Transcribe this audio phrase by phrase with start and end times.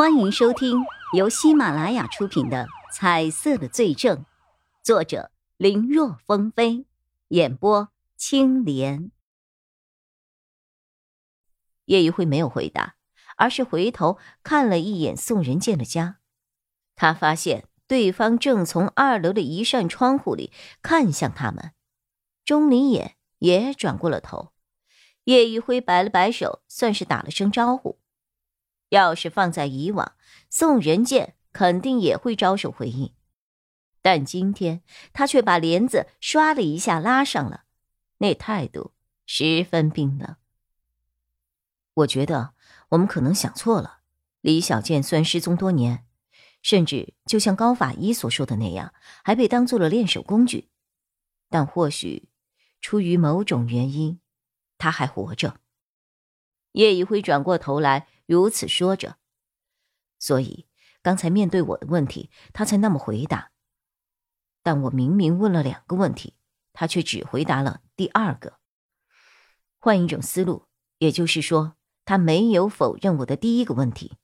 [0.00, 4.16] 欢迎收听由喜马拉雅出品的《彩色的罪证》，
[4.82, 6.86] 作者林若风飞，
[7.28, 9.10] 演播青莲。
[11.84, 12.94] 叶一辉没有回答，
[13.36, 16.16] 而是回头看了一眼宋仁健的家。
[16.96, 21.72] 他发现对方正从二楼的一扇窗户里看向他们，
[22.42, 24.54] 钟离眼也转过了头。
[25.24, 27.98] 叶一辉摆了摆手，算是打了声招呼。
[28.90, 30.12] 要是放在以往，
[30.48, 33.12] 宋仁健肯定也会招手回应，
[34.02, 34.82] 但今天
[35.12, 37.64] 他却把帘子刷了一下拉上了，
[38.18, 38.92] 那态度
[39.26, 40.36] 十分冰冷。
[41.94, 42.54] 我觉得
[42.90, 43.98] 我们可能想错了。
[44.40, 46.06] 李小健虽然失踪多年，
[46.62, 48.94] 甚至就像高法医所说的那样，
[49.24, 50.68] 还被当做了练手工具，
[51.48, 52.28] 但或许
[52.80, 54.20] 出于某种原因。
[54.78, 55.60] 他还活着。
[56.72, 59.16] 叶一辉转过头来，如此说着。
[60.20, 60.68] 所以
[61.02, 63.50] 刚才面对我的问题，他才那么回答。
[64.62, 66.34] 但我明明问了两个问题，
[66.72, 68.60] 他却只回答了第二个。
[69.80, 70.68] 换一种思路，
[70.98, 71.74] 也就是说，
[72.04, 74.16] 他没有否认我的第一个问题。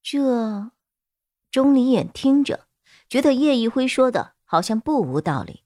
[0.00, 0.70] 这，
[1.50, 2.68] 钟离眼听着，
[3.08, 5.64] 觉得叶一辉说的好像不无道理。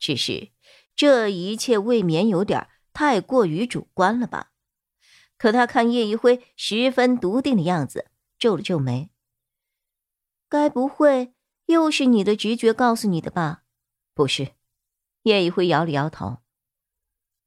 [0.00, 0.50] 只是
[0.96, 4.49] 这一切未免有点太过于主观了吧？
[5.40, 9.08] 可他看叶一辉十分笃定的样子，皱了皱眉。
[10.50, 11.32] 该不会
[11.64, 13.62] 又是你的直觉告诉你的吧？
[14.12, 14.48] 不是，
[15.22, 16.40] 叶一辉摇了摇头。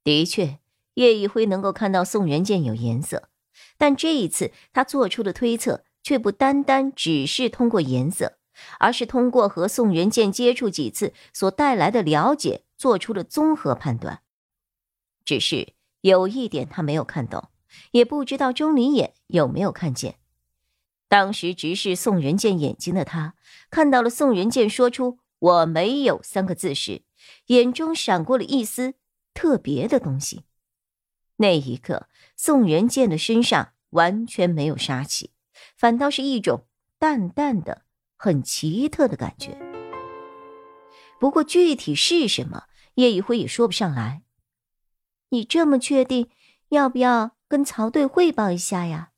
[0.03, 0.57] 的确，
[0.95, 3.29] 叶一辉能够看到宋元剑有颜色，
[3.77, 8.39] 但这一次他做出的推测却不单单只是通过颜色，
[8.79, 14.23] 而是通过和宋元剑接触几次所带来的了解做出了综合判断。
[15.23, 17.49] 只是有一点他没有看懂，
[17.91, 20.15] 也不知道钟离眼有没有看见。
[21.07, 23.35] 当时直视宋仁健眼睛的他，
[23.69, 27.03] 看到了宋仁健说出“我没有”三个字时，
[27.47, 28.95] 眼中闪过了一丝
[29.33, 30.45] 特别的东西。
[31.37, 35.31] 那一刻，宋仁健的身上完全没有杀气，
[35.77, 36.65] 反倒是一种
[36.97, 37.83] 淡淡的、
[38.15, 39.59] 很奇特的感觉。
[41.19, 42.63] 不过具体是什么，
[42.95, 44.23] 叶一辉也说不上来。
[45.29, 46.29] 你这么确定，
[46.69, 49.11] 要不要跟曹队汇报一下呀？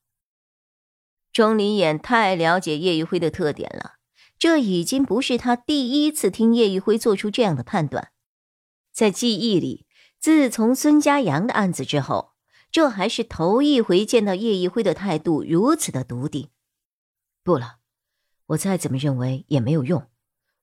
[1.31, 3.93] 钟离眼太了解叶一辉的特点了，
[4.37, 8.11] 这已经不是他第一次听叶一辉做出这样的判断。
[8.91, 9.87] 在记忆里，
[10.19, 12.33] 自从孙家阳的案子之后，
[12.69, 16.49] 这还是头一回见到叶一辉的态度如此的笃定。
[17.41, 17.77] 不了，
[18.47, 20.09] 我再怎么认为也没有用，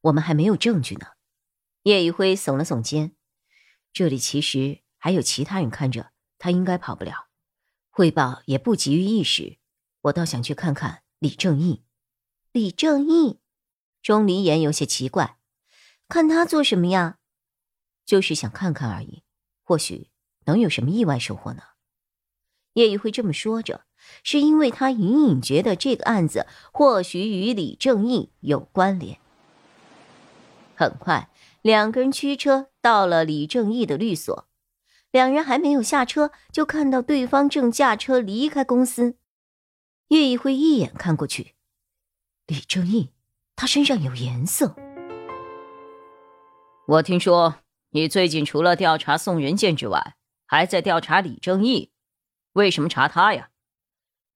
[0.03, 1.07] 我们还没有证据呢。
[1.85, 3.17] 叶一辉耸了耸肩，
[3.95, 4.83] 这里其实。
[4.99, 7.29] 还有其他人看着，他应该跑不了。
[7.95, 9.59] 汇报也不急于一时，
[10.01, 11.83] 我倒想去看看李正义。
[12.51, 13.39] 李正义，
[14.01, 15.37] 钟离言有些奇怪，
[16.09, 17.19] 看他做什么呀？
[18.07, 19.23] 就是想看看而已，
[19.63, 20.09] 或许
[20.47, 21.63] 能有什么意外收获呢？
[22.73, 23.85] 叶玉辉这么说着，
[24.25, 29.19] 是因为他隐隐觉得这个案子或许与李正义有关联。
[30.75, 31.29] 很快，
[31.61, 34.49] 两个人驱车到了李正义的律所。
[35.13, 39.17] 两人还没有下车，就看到对方正驾车离开公司。
[40.09, 41.55] 叶一辉一眼看过去，
[42.47, 43.11] 李正义，
[43.55, 44.75] 他身上有颜色。
[46.89, 47.57] 我听说
[47.91, 51.93] 你最近除了调查宋仁健之外，还在调查李正义，
[52.55, 53.51] 为什么查他呀？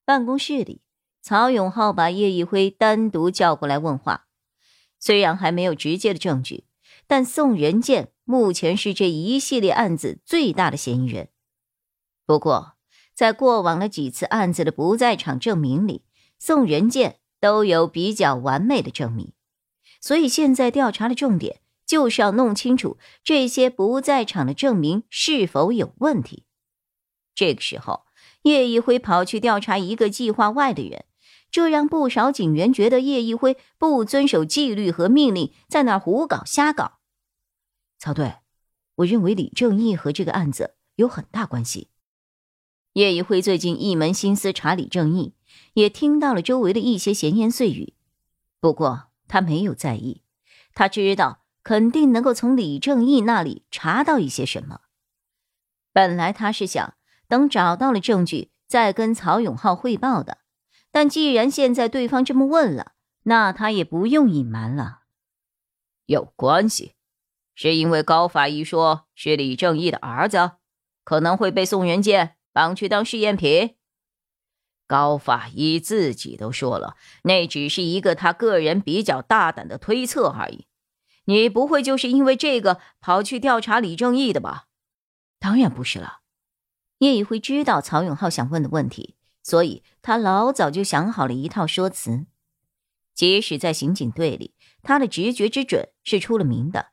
[0.05, 0.83] 办公室里，
[1.23, 4.27] 曹永浩把叶一辉单独叫过来问话。
[5.01, 6.65] 虽然还没有直接的证据，
[7.07, 8.13] 但宋仁健。
[8.29, 11.29] 目前是这一系列案子最大的嫌疑人。
[12.27, 12.73] 不过，
[13.15, 16.03] 在过往的几次案子的不在场证明里，
[16.41, 19.33] 宋仁健都有比较完美的证明。
[20.01, 26.43] 所以，现在调查的重点就是要弄清楚这些不在场的证明是否有问题。
[27.33, 28.07] 这个时候，
[28.43, 31.05] 叶一辉跑去调查一个计划外的人，
[31.53, 36.96] 这让不少警员觉得叶一辉不遵守纪律和命令，在那胡搞瞎搞。
[38.07, 38.37] 曹队，
[38.95, 41.91] 我认为李正义和这个案子有很大关系。
[42.93, 45.35] 叶一辉最近一门心思查李正义，
[45.73, 47.95] 也听到了周围的一些闲言碎语，
[48.61, 50.23] 不过他没有在意。
[50.73, 54.83] 他知道肯定能够从李正义那里查到一些什么。
[55.93, 56.95] 本来他是想
[57.27, 60.39] 等找到了证据再跟曹永浩汇报的，
[60.93, 62.93] 但既然现在对方这么问了，
[63.25, 65.01] 那他也不用隐瞒了。
[66.05, 66.93] 有关系。
[67.57, 70.53] 是因为高法医说是李正义的儿子，
[71.03, 73.75] 可能会被宋元建绑去当试验品。
[74.87, 80.67] 高法医自己都说了，那只是一个他个人比较大胆的推测而已。
[81.25, 84.67] 你不会就是因为这个跑去调查李正义的吧？
[85.41, 86.21] 当然不是了。
[86.99, 92.27] 叶一辉知道曹永浩想问的问题，所以他老早就想好了一套说辞。
[93.13, 96.91] 即使在刑警队里，他的直觉之准是出了名的，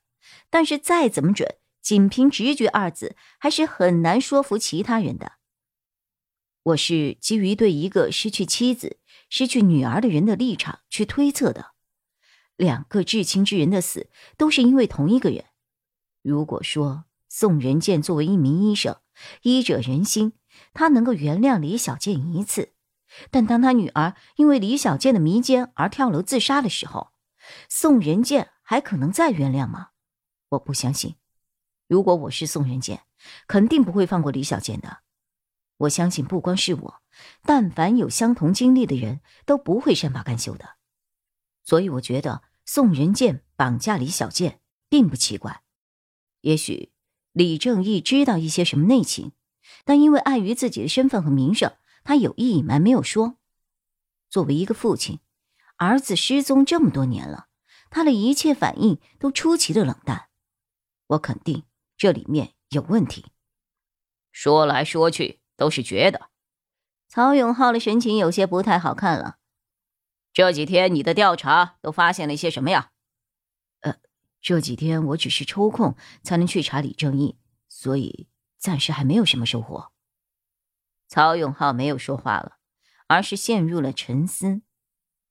[0.50, 5.34] 但是再怎么准，仅凭直觉二字还是很难说服其他人的。
[6.64, 9.00] 我是基于对一个失去妻子、
[9.30, 11.72] 失去女儿的人的立场去推测的。
[12.56, 15.46] 两个至亲之人的死都是因为同一个人。
[16.22, 18.98] 如果说宋仁健作为一名医生，
[19.42, 20.34] 医者仁心，
[20.74, 22.74] 他能够原谅李小健一次，
[23.30, 27.10] 但当他女儿因为李小健的迷奸而跳楼自杀的时候，
[27.68, 29.90] 宋仁健还可能再原谅吗？
[30.54, 31.16] 我不相信。
[31.88, 33.04] 如果我是宋仁健，
[33.48, 35.00] 肯定不会放过李小健的。
[35.78, 37.02] 我相信，不光是我，
[37.44, 40.78] 但凡有相同经历的人都不会善罢甘休的。
[41.64, 44.60] 所以，我觉得宋仁健绑架李小健
[44.90, 45.64] 并不奇怪。
[46.42, 46.92] 也许
[47.32, 49.32] 李正义知道一些什么内情，
[49.86, 51.74] 但因为碍于自己的身份和名声，
[52.04, 53.38] 他有意隐瞒，没有说。
[54.30, 55.20] 作为一个父亲，
[55.78, 57.48] 儿子失踪这么多年了，
[57.90, 60.30] 他的一切反应都出奇的冷淡。
[61.14, 61.64] 我肯定
[61.98, 63.32] 这里面有问题。
[64.32, 65.40] 说来说去。
[65.56, 66.30] 都是觉得，
[67.08, 69.38] 曹永浩的神情有些不太好看了。
[70.34, 72.92] 这几天你的调查都发现了一些什么呀？
[73.82, 74.00] 呃，
[74.42, 77.38] 这几天我只是抽空才能去查李正义，
[77.70, 78.28] 所以
[78.58, 79.92] 暂时还没有什么收获。
[81.08, 82.58] 曹永浩没有说话了，
[83.06, 84.64] 而是陷入了沉思。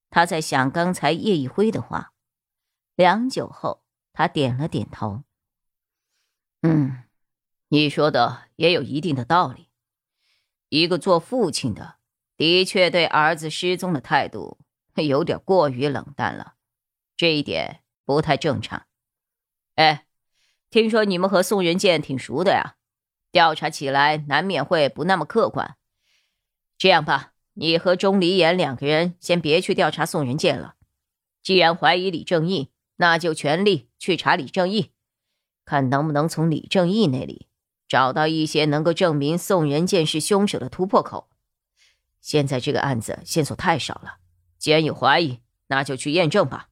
[0.08, 2.12] 他在想刚才叶一辉的话。
[2.94, 3.82] 良久后，
[4.12, 5.25] 他点了点头
[6.62, 7.03] ：“嗯，
[7.69, 9.69] 你说的也有一定的道理。”
[10.70, 11.97] 一个做父亲的，
[12.37, 14.59] 的确对儿子失踪的态度
[14.94, 16.55] 有点过于冷淡了，
[17.14, 18.87] 这一点不太正常。
[19.75, 20.06] 哎，
[20.70, 22.76] 听说你们和宋仁健挺熟的呀，
[23.31, 25.76] 调查起来难免会不那么客观。
[26.79, 30.76] 这样吧，你和钟离言两个人先别去调查宋仁健了，
[31.43, 34.93] 既然怀疑李正义，那就全力去查李正义，
[35.64, 37.49] 看能不能从李正义那里。
[37.88, 41.29] 找到一些能够证明宋仁健是凶手的突破口。
[42.23, 44.14] 现在这个案子线索太少了，
[44.56, 46.70] 既然有怀疑，那就去验证吧。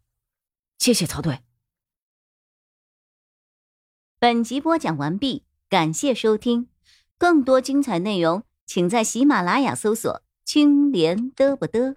[0.79, 1.41] 谢谢曹队。
[4.19, 6.69] 本集播讲完毕，感谢收听，
[7.19, 11.97] 更多精彩内容请在喜马拉雅搜索“青莲嘚不嘚”。